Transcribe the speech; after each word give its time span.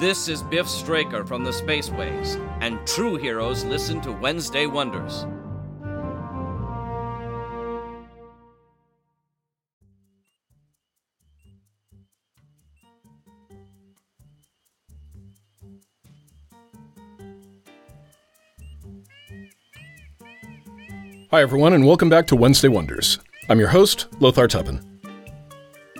This 0.00 0.26
is 0.28 0.42
Biff 0.42 0.68
Straker 0.68 1.24
from 1.24 1.44
the 1.44 1.52
Spaceways, 1.52 2.34
and 2.60 2.84
true 2.84 3.14
heroes 3.14 3.64
listen 3.64 4.00
to 4.00 4.10
Wednesday 4.10 4.66
Wonders. 4.66 5.24
Hi, 21.30 21.40
everyone, 21.40 21.72
and 21.72 21.86
welcome 21.86 22.08
back 22.08 22.26
to 22.26 22.36
Wednesday 22.36 22.66
Wonders. 22.66 23.20
I'm 23.48 23.60
your 23.60 23.68
host, 23.68 24.08
Lothar 24.18 24.48
Tuppen. 24.48 24.93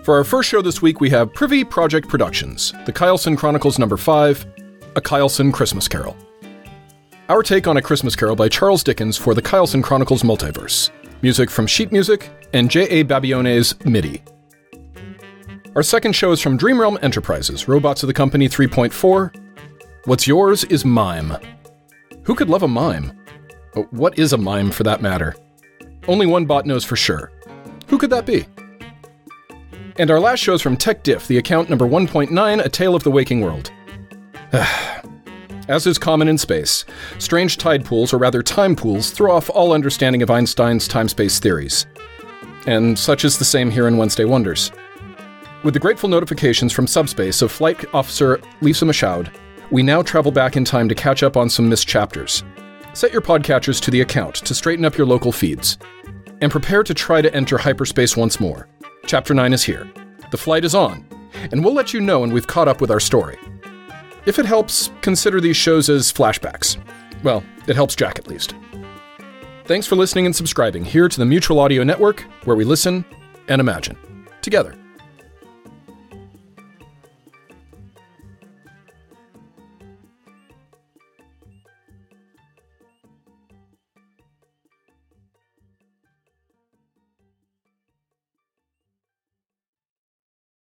For 0.04 0.18
our 0.18 0.24
first 0.24 0.50
show 0.50 0.60
this 0.60 0.82
week, 0.82 1.00
we 1.00 1.08
have 1.08 1.32
Privy 1.32 1.64
Project 1.64 2.10
Productions, 2.10 2.74
The 2.84 2.92
Kyleson 2.92 3.38
Chronicles 3.38 3.78
Number 3.78 3.97
5, 3.97 4.47
A 4.97 5.00
Kyleson 5.00 5.50
Christmas 5.50 5.88
Carol. 5.88 6.14
Our 7.30 7.42
take 7.42 7.66
on 7.66 7.78
A 7.78 7.83
Christmas 7.83 8.14
Carol 8.14 8.36
by 8.36 8.50
Charles 8.50 8.84
Dickens 8.84 9.16
for 9.16 9.32
the 9.32 9.41
Kyleson 9.41 9.82
Chronicles 9.82 10.22
Multiverse. 10.22 10.91
Music 11.22 11.48
from 11.48 11.66
Sheet 11.66 11.91
Music 11.91 12.28
and 12.52 12.70
J.A. 12.70 13.05
Babione's 13.05 13.82
MIDI. 13.86 14.22
Our 15.75 15.82
second 15.82 16.12
show 16.12 16.32
is 16.32 16.41
from 16.42 16.58
Dreamrealm 16.58 17.02
Enterprises, 17.02 17.64
Robotz 17.64 18.02
of 18.02 18.08
the 18.08 18.12
Company 18.12 18.47
3.4. 18.47 19.34
What's 20.05 20.27
yours 20.27 20.64
is 20.64 20.84
mime. 20.84 21.34
Who 22.25 22.34
could 22.34 22.50
love 22.50 22.62
a 22.62 22.69
mime? 22.69 23.19
What 23.88 24.19
is 24.19 24.34
a 24.34 24.38
mime 24.38 24.70
for 24.70 24.82
that 24.82 25.00
matter? 25.00 25.34
Only 26.06 26.27
one 26.27 26.44
bot 26.44 26.66
knows 26.66 26.84
for 26.84 26.94
sure. 26.94 27.32
Who 27.88 27.97
could 27.97 28.10
that 28.10 28.27
be? 28.27 28.44
And 29.97 30.11
our 30.11 30.19
last 30.19 30.41
show 30.41 30.55
is 30.55 30.62
from 30.62 30.77
Tech 30.77 31.05
Diff, 31.05 31.28
the 31.28 31.39
account 31.39 31.69
number 31.69 31.87
1.9, 31.87 32.64
A 32.64 32.69
Tale 32.69 32.97
of 32.97 33.05
the 33.05 33.12
Waking 33.12 33.42
World. 33.42 33.70
As 35.69 35.87
is 35.87 35.98
common 35.98 36.27
in 36.27 36.37
space, 36.37 36.84
strange 37.20 37.59
tide 37.59 37.84
pools, 37.84 38.12
or 38.12 38.19
rather 38.19 38.42
time 38.42 38.75
pools, 38.75 39.12
throw 39.12 39.31
off 39.33 39.48
all 39.50 39.72
understanding 39.72 40.20
of 40.20 40.31
Einstein's 40.33 40.89
time 40.89 41.09
space 41.09 41.39
theories. 41.39 41.87
And 42.67 42.98
such 42.98 43.25
is 43.25 43.39
the 43.39 43.45
same 43.45 43.70
here 43.70 43.87
in 43.87 43.97
Wednesday 43.97 44.25
Wonders. 44.25 44.72
With 45.62 45.75
the 45.75 45.81
grateful 45.81 46.09
notifications 46.09 46.72
from 46.72 46.89
subspace 46.89 47.41
of 47.41 47.53
Flight 47.53 47.84
Officer 47.95 48.41
Lisa 48.62 48.84
Michaud, 48.84 49.31
we 49.70 49.84
now 49.84 50.03
travel 50.03 50.33
back 50.33 50.56
in 50.56 50.65
time 50.65 50.89
to 50.89 50.95
catch 50.97 51.22
up 51.22 51.37
on 51.37 51.48
some 51.48 51.69
missed 51.69 51.87
chapters. 51.87 52.42
Set 52.95 53.12
your 53.12 53.22
podcatchers 53.22 53.81
to 53.83 53.92
the 53.92 54.00
account 54.00 54.34
to 54.34 54.55
straighten 54.55 54.84
up 54.84 54.98
your 54.98 55.06
local 55.06 55.31
feeds. 55.31 55.78
And 56.41 56.50
prepare 56.50 56.83
to 56.83 56.95
try 56.95 57.22
to 57.22 57.33
enter 57.33 57.59
hyperspace 57.59 58.17
once 58.17 58.41
more. 58.41 58.69
Chapter 59.06 59.34
9 59.34 59.52
is 59.52 59.62
here. 59.62 59.91
The 60.30 60.38
flight 60.38 60.64
is 60.64 60.74
on, 60.74 61.06
and 61.52 61.62
we'll 61.62 61.74
let 61.74 61.92
you 61.92 62.00
know 62.00 62.20
when 62.20 62.33
we've 62.33 62.47
caught 62.47 62.69
up 62.69 62.80
with 62.80 62.91
our 62.91 63.00
story. 63.00 63.38
If 64.24 64.38
it 64.38 64.47
helps, 64.47 64.91
consider 65.02 65.41
these 65.41 65.56
shows 65.56 65.91
as 65.91 66.10
flashbacks. 66.10 66.78
Well, 67.22 67.44
it 67.66 67.76
helps 67.76 67.94
Jack 67.94 68.19
at 68.19 68.28
least. 68.28 68.54
Thanks 69.66 69.87
for 69.87 69.97
listening 69.97 70.26
and 70.26 70.34
subscribing 70.34 70.84
here 70.84 71.09
to 71.09 71.19
the 71.19 71.26
Mutual 71.26 71.60
Audio 71.60 71.84
Network, 71.84 72.22
where 72.44 72.56
we 72.56 72.65
listen 72.65 73.04
and 73.48 73.60
imagine 73.60 73.97
together. 74.41 74.75